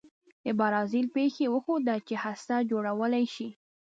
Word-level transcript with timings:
د 0.45 0.47
برازیل 0.59 1.07
پېښې 1.15 1.45
وښوده 1.53 1.95
چې 2.07 2.15
هسته 2.23 2.55
جوړولای 2.71 3.25
شي. 3.35 3.49